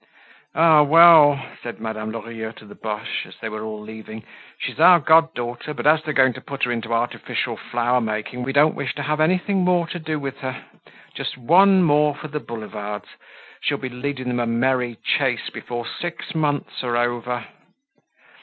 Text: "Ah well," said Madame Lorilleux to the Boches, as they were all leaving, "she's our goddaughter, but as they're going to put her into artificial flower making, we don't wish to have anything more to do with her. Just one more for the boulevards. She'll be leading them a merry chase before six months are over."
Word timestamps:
"Ah 0.55 0.81
well," 0.81 1.39
said 1.61 1.79
Madame 1.79 2.11
Lorilleux 2.11 2.53
to 2.53 2.65
the 2.65 2.73
Boches, 2.73 3.35
as 3.35 3.39
they 3.39 3.49
were 3.49 3.61
all 3.63 3.79
leaving, 3.79 4.23
"she's 4.57 4.79
our 4.79 4.99
goddaughter, 4.99 5.75
but 5.75 5.85
as 5.85 6.01
they're 6.01 6.11
going 6.11 6.33
to 6.33 6.41
put 6.41 6.63
her 6.63 6.71
into 6.71 6.91
artificial 6.91 7.55
flower 7.55 8.01
making, 8.01 8.41
we 8.41 8.51
don't 8.51 8.73
wish 8.73 8.95
to 8.95 9.03
have 9.03 9.19
anything 9.19 9.59
more 9.63 9.85
to 9.85 9.99
do 9.99 10.17
with 10.17 10.39
her. 10.39 10.65
Just 11.13 11.37
one 11.37 11.83
more 11.83 12.15
for 12.15 12.29
the 12.29 12.39
boulevards. 12.39 13.09
She'll 13.61 13.77
be 13.77 13.89
leading 13.89 14.27
them 14.29 14.39
a 14.39 14.47
merry 14.47 14.95
chase 15.05 15.51
before 15.51 15.85
six 15.85 16.33
months 16.33 16.83
are 16.83 16.97
over." 16.97 17.45